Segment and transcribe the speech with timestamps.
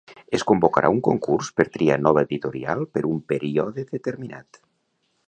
[0.35, 4.65] Es convocarà un concurs per triar nova editorial per un període determinat.